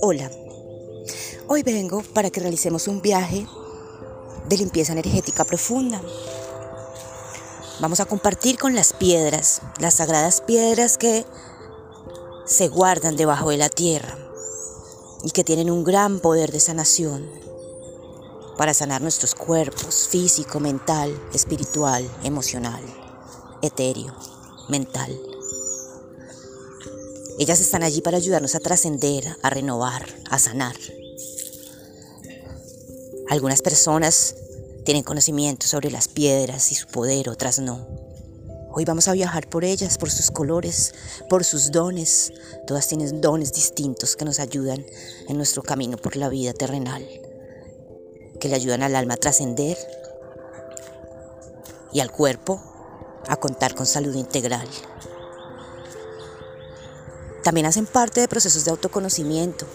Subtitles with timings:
[0.00, 0.30] Hola,
[1.46, 3.46] hoy vengo para que realicemos un viaje
[4.48, 6.02] de limpieza energética profunda.
[7.80, 11.24] Vamos a compartir con las piedras, las sagradas piedras que
[12.44, 14.18] se guardan debajo de la tierra
[15.22, 17.30] y que tienen un gran poder de sanación
[18.56, 22.82] para sanar nuestros cuerpos físico, mental, espiritual, emocional,
[23.62, 24.14] etéreo,
[24.72, 25.20] mental.
[27.38, 30.76] Ellas están allí para ayudarnos a trascender, a renovar, a sanar.
[33.28, 34.34] Algunas personas
[34.84, 37.86] tienen conocimiento sobre las piedras y su poder, otras no.
[38.74, 40.94] Hoy vamos a viajar por ellas, por sus colores,
[41.28, 42.32] por sus dones.
[42.66, 44.84] Todas tienen dones distintos que nos ayudan
[45.28, 47.06] en nuestro camino por la vida terrenal,
[48.40, 49.76] que le ayudan al alma a trascender
[51.92, 52.71] y al cuerpo
[53.28, 54.68] a contar con salud integral.
[57.42, 59.66] También hacen parte de procesos de autoconocimiento,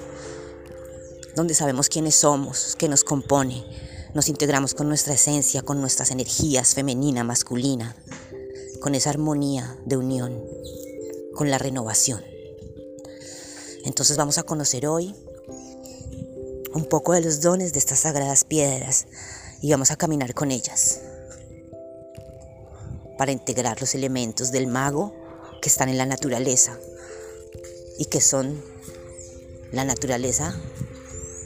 [1.35, 3.65] donde sabemos quiénes somos, qué nos compone,
[4.13, 7.95] nos integramos con nuestra esencia, con nuestras energías femenina, masculina,
[8.79, 10.43] con esa armonía de unión,
[11.35, 12.23] con la renovación.
[13.83, 15.13] Entonces vamos a conocer hoy
[16.73, 19.07] un poco de los dones de estas sagradas piedras
[19.61, 21.01] y vamos a caminar con ellas
[23.17, 25.13] para integrar los elementos del mago
[25.61, 26.77] que están en la naturaleza
[27.97, 28.61] y que son
[29.71, 30.55] la naturaleza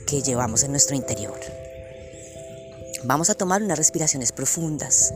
[0.06, 1.40] que llevamos en nuestro interior.
[3.04, 5.14] Vamos a tomar unas respiraciones profundas.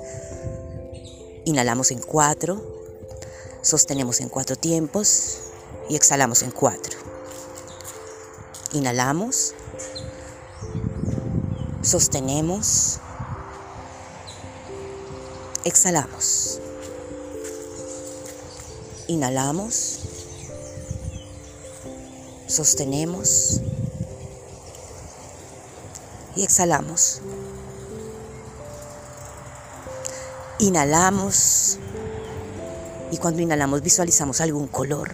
[1.44, 2.82] Inhalamos en cuatro,
[3.62, 5.38] sostenemos en cuatro tiempos
[5.90, 6.98] y exhalamos en cuatro.
[8.74, 9.54] Inhalamos,
[11.84, 13.00] sostenemos,
[15.66, 16.62] exhalamos.
[19.08, 20.00] Inhalamos,
[22.48, 23.62] sostenemos
[26.36, 27.22] y exhalamos.
[30.60, 31.80] Inhalamos
[33.12, 35.14] y cuando inhalamos visualizamos algún color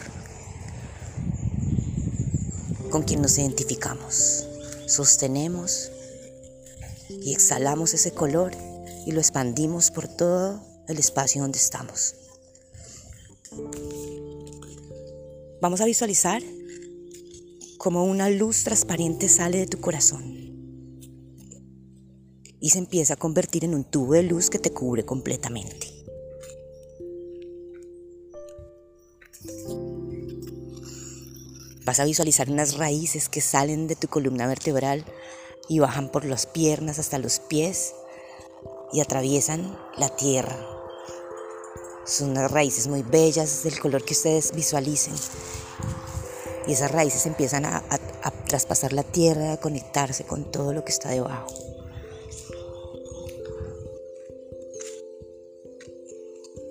[2.91, 4.45] con quien nos identificamos.
[4.85, 5.91] Sostenemos
[7.07, 8.51] y exhalamos ese color
[9.06, 12.16] y lo expandimos por todo el espacio donde estamos.
[15.62, 16.41] Vamos a visualizar
[17.78, 20.41] como una luz transparente sale de tu corazón
[22.59, 25.88] y se empieza a convertir en un tubo de luz que te cubre completamente.
[31.84, 35.03] Vas a visualizar unas raíces que salen de tu columna vertebral
[35.67, 37.94] y bajan por las piernas hasta los pies
[38.91, 40.57] y atraviesan la tierra.
[42.06, 45.13] Son unas raíces muy bellas del color que ustedes visualicen
[46.68, 47.84] y esas raíces empiezan a,
[48.47, 51.53] traspasar la tierra, a conectarse con todo lo que está debajo.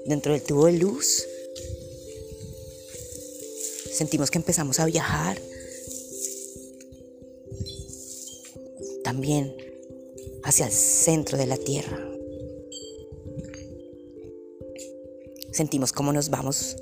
[0.04, 1.24] Dentro del tubo de luz
[3.92, 5.40] sentimos que empezamos a viajar.
[9.02, 9.56] También
[10.44, 12.09] hacia el centro de la tierra.
[15.60, 16.74] Sentimos cómo nos vamos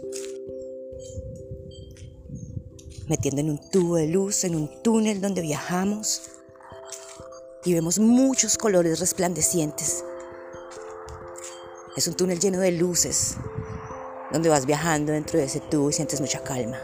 [3.08, 6.22] metiendo en un tubo de luz, en un túnel donde viajamos
[7.64, 10.04] y vemos muchos colores resplandecientes.
[11.96, 13.34] Es un túnel lleno de luces,
[14.30, 16.78] donde vas viajando dentro de ese tubo y sientes mucha calma.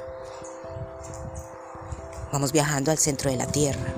[2.32, 3.94] Vamos viajando al centro de la Tierra.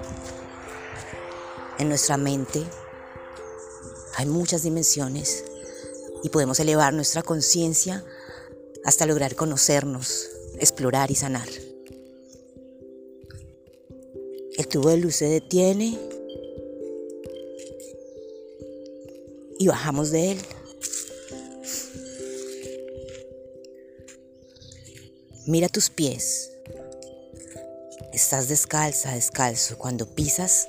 [1.78, 2.62] En nuestra mente
[4.18, 5.44] hay muchas dimensiones
[6.22, 8.04] y podemos elevar nuestra conciencia
[8.84, 10.28] hasta lograr conocernos,
[10.58, 11.48] explorar y sanar.
[14.56, 15.98] El tubo de luz se detiene
[19.58, 20.38] y bajamos de él.
[25.46, 26.52] Mira tus pies.
[28.12, 29.78] Estás descalza, descalzo.
[29.78, 30.68] Cuando pisas,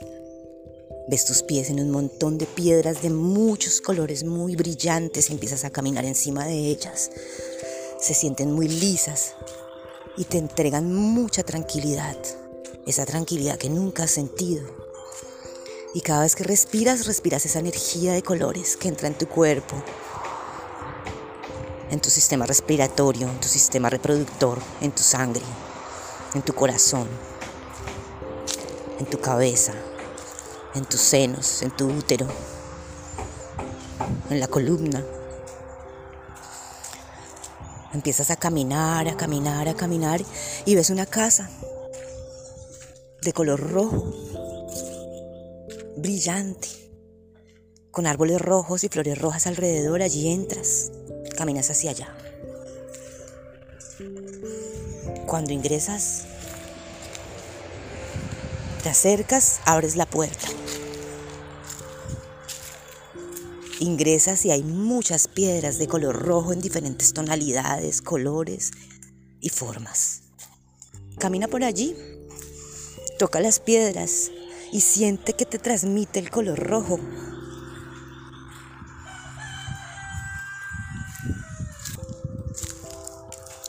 [1.08, 5.64] ves tus pies en un montón de piedras de muchos colores muy brillantes y empiezas
[5.64, 7.12] a caminar encima de ellas.
[8.00, 9.36] Se sienten muy lisas
[10.18, 12.18] y te entregan mucha tranquilidad
[12.88, 14.66] esa tranquilidad que nunca has sentido.
[15.94, 19.76] Y cada vez que respiras, respiras esa energía de colores que entra en tu cuerpo,
[21.92, 25.44] en tu sistema respiratorio, en tu sistema reproductor, en tu sangre,
[26.34, 27.08] en tu corazón,
[29.00, 29.74] en tu cabeza,
[30.78, 32.28] en tus senos, en tu útero,
[34.30, 35.04] en la columna.
[37.94, 40.22] Empiezas a caminar, a caminar, a caminar
[40.66, 41.50] y ves una casa
[43.22, 44.14] de color rojo,
[45.98, 46.70] brillante,
[47.92, 50.02] con árboles rojos y flores rojas alrededor.
[50.02, 50.92] Allí entras,
[51.36, 52.16] caminas hacia allá.
[55.26, 56.26] Cuando ingresas,
[58.84, 60.48] te acercas, abres la puerta.
[63.80, 68.72] Ingresas y hay muchas piedras de color rojo en diferentes tonalidades, colores
[69.40, 70.24] y formas.
[71.20, 71.96] Camina por allí,
[73.20, 74.32] toca las piedras
[74.72, 77.00] y siente que te transmite el color rojo.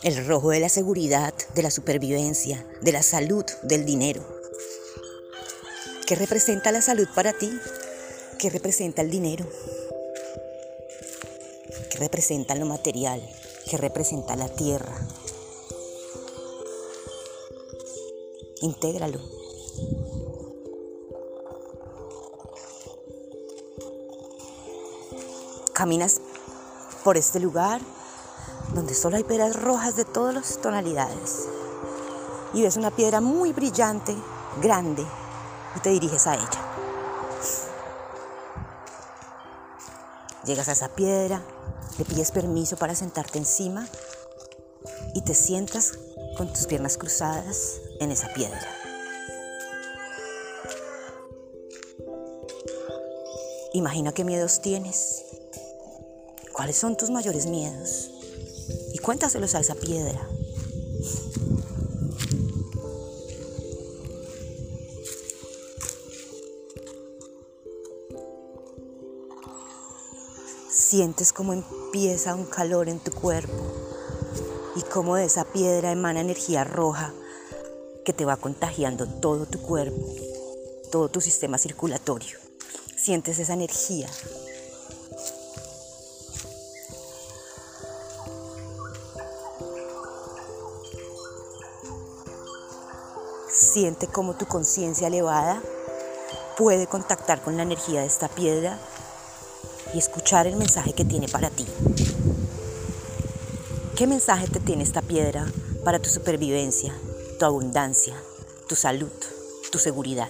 [0.03, 4.27] El rojo de la seguridad, de la supervivencia, de la salud, del dinero.
[6.07, 7.51] ¿Qué representa la salud para ti?
[8.39, 9.47] ¿Qué representa el dinero?
[11.99, 13.21] ¿Qué representa lo material?
[13.69, 14.95] ¿Qué representa la tierra?
[18.63, 19.19] Intégralo.
[25.73, 26.21] Caminas
[27.03, 27.81] por este lugar
[28.75, 31.49] donde solo hay piedras rojas de todas las tonalidades
[32.55, 34.15] y ves una piedra muy brillante,
[34.63, 35.05] grande,
[35.75, 36.65] y te diriges a ella.
[40.45, 41.43] Llegas a esa piedra,
[41.99, 43.89] le pides permiso para sentarte encima
[45.15, 45.99] y te sientas
[46.37, 48.67] con tus piernas cruzadas en esa piedra.
[53.73, 55.25] Imagina qué miedos tienes.
[56.53, 58.11] ¿Cuáles son tus mayores miedos?
[58.93, 60.29] Y cuéntaselos a esa piedra.
[70.71, 71.53] Sientes cómo
[71.89, 73.65] empieza un calor en tu cuerpo
[74.77, 77.15] y cómo de esa piedra emana energía roja
[78.05, 80.07] que te va contagiando todo tu cuerpo,
[80.93, 82.37] todo tu sistema circulatorio.
[82.95, 84.07] Sientes esa energía.
[93.51, 95.63] Siente cómo tu conciencia elevada
[96.59, 98.79] puede contactar con la energía de esta piedra
[99.95, 101.67] y escuchar el mensaje que tiene para ti.
[103.97, 105.47] ¿Qué mensaje te tiene esta piedra
[105.85, 106.95] para tu supervivencia,
[107.39, 108.15] tu abundancia,
[108.69, 109.11] tu salud,
[109.73, 110.29] tu seguridad?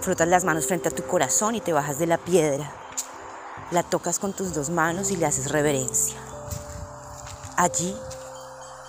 [0.00, 2.72] Frotas las manos frente a tu corazón y te bajas de la piedra.
[3.70, 6.29] La tocas con tus dos manos y le haces reverencia.
[7.60, 7.94] Allí,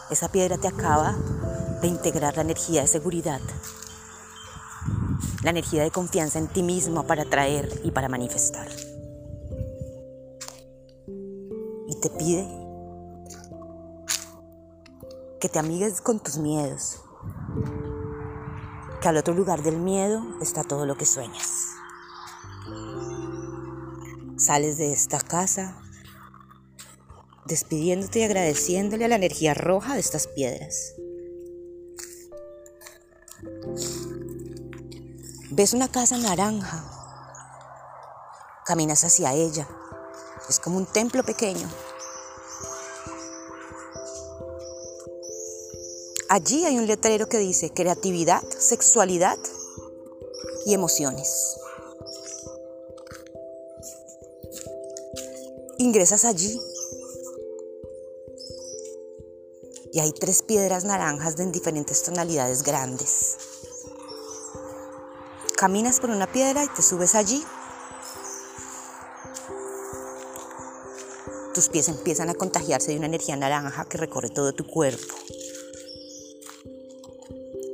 [0.09, 1.17] esa piedra te acaba
[1.81, 3.41] de integrar la energía de seguridad,
[5.43, 8.69] la energía de confianza en ti mismo para atraer y para manifestar.
[11.05, 12.47] Y te pide
[15.41, 17.01] que te amigues con tus miedos,
[19.01, 21.73] que al otro lugar del miedo está todo lo que sueñas.
[24.37, 25.75] Sales de esta casa
[27.51, 30.95] despidiéndote y agradeciéndole a la energía roja de estas piedras.
[35.49, 36.83] Ves una casa naranja,
[38.65, 39.67] caminas hacia ella,
[40.49, 41.69] es como un templo pequeño.
[46.29, 49.37] Allí hay un letrero que dice creatividad, sexualidad
[50.65, 51.57] y emociones.
[55.77, 56.61] Ingresas allí
[59.93, 63.37] y hay tres piedras naranjas de diferentes tonalidades grandes.
[65.57, 67.43] Caminas por una piedra y te subes allí.
[71.53, 75.13] Tus pies empiezan a contagiarse de una energía naranja que recorre todo tu cuerpo.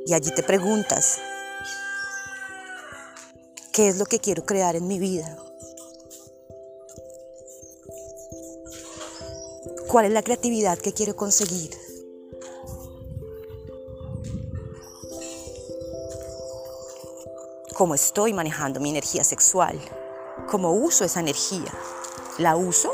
[0.04, 1.18] Y allí te preguntas,
[3.72, 5.38] ¿qué es lo que quiero crear en mi vida?
[9.86, 11.77] ¿Cuál es la creatividad que quiero conseguir?
[17.78, 19.78] Cómo estoy manejando mi energía sexual,
[20.48, 21.72] cómo uso esa energía.
[22.36, 22.92] ¿La uso?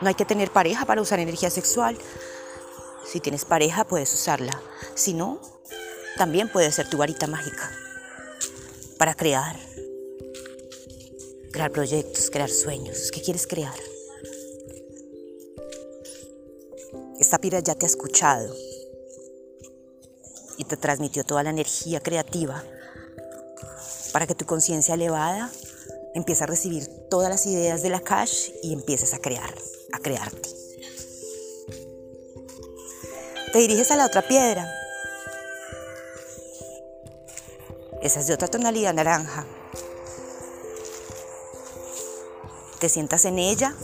[0.00, 1.98] No hay que tener pareja para usar energía sexual.
[3.04, 4.58] Si tienes pareja puedes usarla.
[4.94, 5.42] Si no,
[6.16, 7.70] también puede ser tu varita mágica
[8.96, 9.60] para crear.
[11.52, 13.10] Crear proyectos, crear sueños.
[13.12, 13.78] ¿Qué quieres crear?
[17.18, 18.54] Esta pira ya te ha escuchado
[20.60, 22.62] y te transmitió toda la energía creativa
[24.12, 25.50] para que tu conciencia elevada
[26.14, 29.54] empiece a recibir todas las ideas de la cash y empieces a crear,
[29.94, 30.50] a crearte.
[33.54, 34.70] Te diriges a la otra piedra.
[38.02, 39.46] Esa es de otra tonalidad naranja.
[42.80, 43.74] Te sientas en ella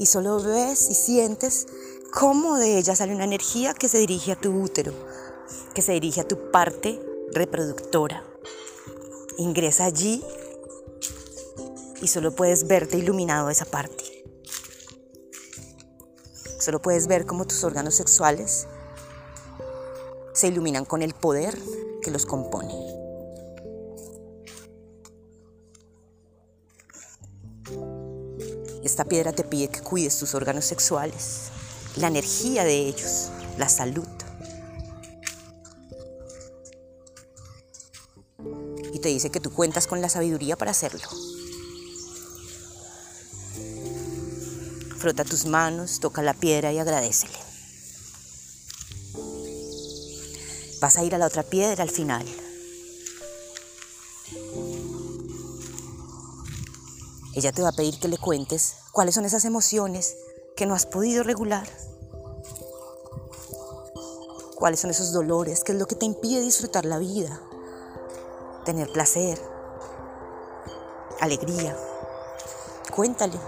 [0.00, 1.68] y solo ves y sientes
[2.16, 4.94] cómo de ella sale una energía que se dirige a tu útero,
[5.74, 6.98] que se dirige a tu parte
[7.34, 8.24] reproductora.
[9.36, 10.24] Ingresa allí
[12.00, 14.24] y solo puedes verte iluminado esa parte.
[16.58, 18.66] Solo puedes ver cómo tus órganos sexuales
[20.32, 21.58] se iluminan con el poder
[22.00, 22.72] que los compone.
[28.82, 31.50] Esta piedra te pide que cuides tus órganos sexuales,
[31.96, 34.06] la energía de ellos, la salud.
[38.92, 41.08] Y te dice que tú cuentas con la sabiduría para hacerlo.
[44.98, 47.38] Frota tus manos, toca la piedra y agradecele.
[50.80, 52.26] Vas a ir a la otra piedra al final.
[57.34, 60.16] Ella te va a pedir que le cuentes cuáles son esas emociones
[60.56, 61.68] que no has podido regular.
[64.54, 67.40] Cuáles son esos dolores, qué es lo que te impide disfrutar la vida,
[68.64, 69.38] tener placer,
[71.20, 71.76] alegría.
[72.90, 73.38] Cuéntale.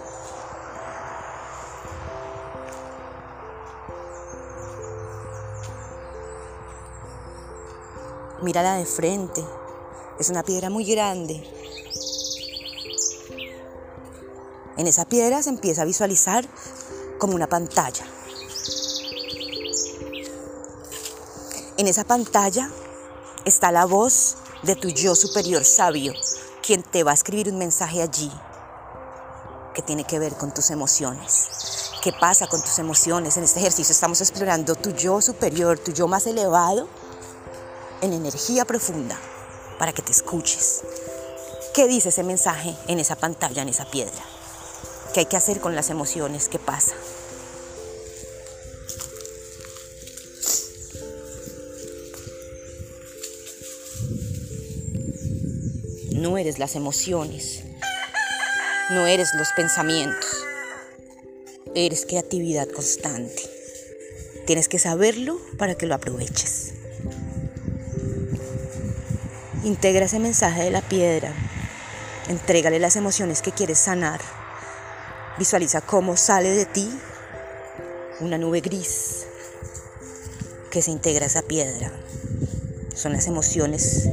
[8.42, 9.44] Mírala de frente.
[10.20, 11.42] Es una piedra muy grande,
[14.78, 16.46] En esa piedra se empieza a visualizar
[17.18, 18.04] como una pantalla.
[21.76, 22.70] En esa pantalla
[23.44, 26.12] está la voz de tu yo superior sabio,
[26.62, 28.32] quien te va a escribir un mensaje allí
[29.75, 31.48] que tiene que ver con tus emociones.
[32.02, 33.37] ¿Qué pasa con tus emociones?
[33.37, 36.88] En este ejercicio estamos explorando tu yo superior, tu yo más elevado,
[38.00, 39.18] en energía profunda,
[39.78, 40.82] para que te escuches.
[41.75, 44.38] ¿Qué dice ese mensaje en esa pantalla, en esa piedra?
[45.18, 46.48] ¿Qué hay que hacer con las emociones?
[46.48, 46.94] ¿Qué pasa?
[56.12, 57.64] No eres las emociones,
[58.90, 60.46] no eres los pensamientos,
[61.75, 63.42] eres creatividad constante.
[64.46, 66.75] Tienes que saberlo para que lo aproveches.
[69.64, 71.34] Integra ese mensaje de la piedra,
[72.28, 74.38] entrégale las emociones que quieres sanar
[75.38, 76.90] Visualiza cómo sale de ti
[78.21, 79.26] una nube gris
[80.71, 81.92] que se integra a esa piedra.
[82.95, 84.09] Son las emociones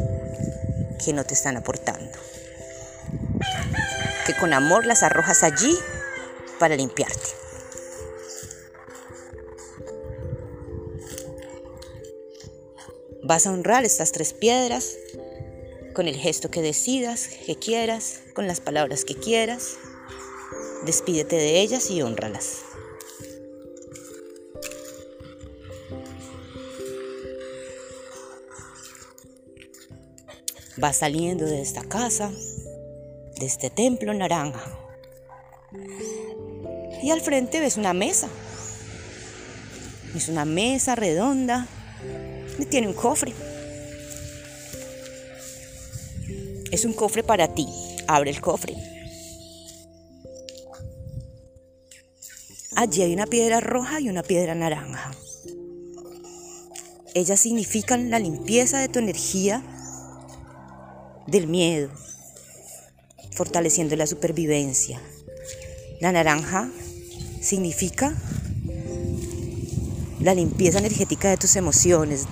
[1.04, 2.18] que no te están aportando.
[4.28, 5.76] Que con amor las arrojas allí
[6.60, 7.30] para limpiarte.
[13.24, 14.96] Vas a honrar estas tres piedras
[15.96, 19.78] con el gesto que decidas, que quieras, con las palabras que quieras.
[20.86, 22.62] Despídete de ellas y honralas.
[30.78, 32.32] Vas saliendo de esta casa,
[33.40, 34.78] de este templo naranja.
[37.02, 38.28] Y al frente ves una mesa.
[40.16, 41.68] Es una mesa redonda
[42.60, 43.34] y tiene un cofre.
[46.72, 47.68] Es un cofre para ti.
[48.08, 48.95] Abre el cofre.
[52.78, 55.12] Allí hay una piedra roja y una piedra naranja.
[57.14, 59.64] Ellas significan la limpieza de tu energía
[61.26, 61.90] del miedo,
[63.32, 65.00] fortaleciendo la supervivencia.
[66.02, 66.70] La naranja
[67.40, 68.14] significa
[70.20, 72.26] la limpieza energética de tus emociones,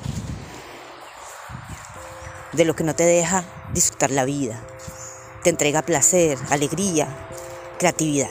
[2.51, 4.61] de lo que no te deja disfrutar la vida.
[5.45, 7.07] Te entrega placer, alegría,
[7.79, 8.29] creatividad.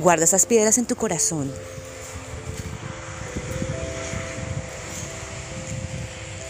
[0.00, 1.52] Guarda esas piedras en tu corazón.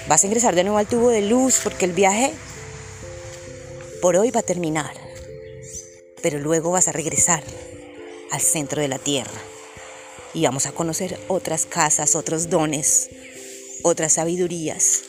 [0.06, 2.34] Vas a ingresar de nuevo al tubo de luz porque el viaje
[4.02, 4.92] por hoy va a terminar.
[6.20, 7.42] Pero luego vas a regresar
[8.30, 9.40] al centro de la tierra
[10.34, 13.08] y vamos a conocer otras casas, otros dones,
[13.82, 15.04] otras sabidurías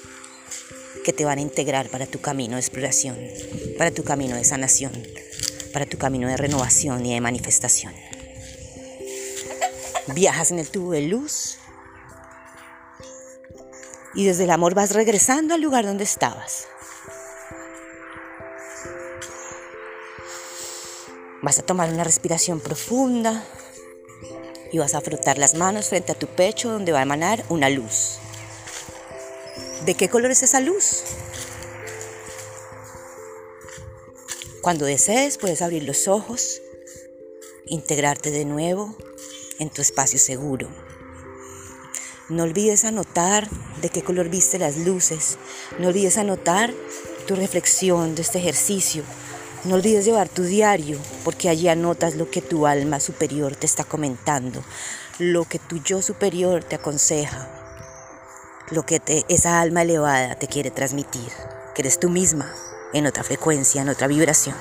[1.04, 3.18] que te van a integrar para tu camino de exploración,
[3.78, 4.94] para tu camino de sanación,
[5.74, 8.09] para tu camino de renovación y de manifestación.
[10.14, 11.58] Viajas en el tubo de luz
[14.16, 16.68] y desde el amor vas regresando al lugar donde estabas.
[21.42, 23.44] Vas a tomar una respiración profunda
[24.72, 27.70] y vas a frotar las manos frente a tu pecho donde va a emanar una
[27.70, 28.18] luz.
[29.86, 31.04] ¿De qué color es esa luz?
[34.62, 36.62] Cuando desees puedes abrir los ojos,
[37.66, 38.96] integrarte de nuevo
[39.60, 40.68] en tu espacio seguro.
[42.30, 43.48] No olvides anotar
[43.82, 45.38] de qué color viste las luces.
[45.80, 46.72] No olvides anotar
[47.28, 49.04] tu reflexión de este ejercicio.
[49.64, 53.84] No olvides llevar tu diario porque allí anotas lo que tu alma superior te está
[53.84, 54.64] comentando,
[55.18, 57.50] lo que tu yo superior te aconseja,
[58.70, 61.30] lo que esa alma elevada te quiere transmitir,
[61.76, 62.54] que eres tú misma
[62.94, 64.56] en otra frecuencia, en otra vibración.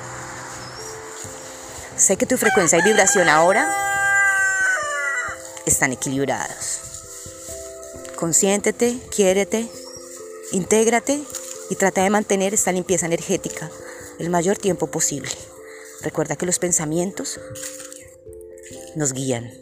[1.97, 3.69] Sé que tu frecuencia y vibración ahora
[5.69, 6.81] están equilibrados.
[8.17, 9.69] Consiéntete, quiérete,
[10.53, 11.21] intégrate
[11.71, 13.71] y trata de mantener esta limpieza energética
[14.19, 15.31] el mayor tiempo posible.
[16.03, 17.39] Recuerda que los pensamientos
[18.97, 19.53] nos guían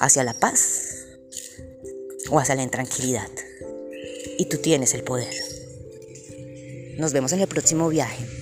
[0.00, 1.06] hacia la paz
[2.30, 3.30] o hacia la intranquilidad.
[4.38, 5.34] Y tú tienes el poder.
[6.96, 8.39] Nos vemos en el próximo viaje.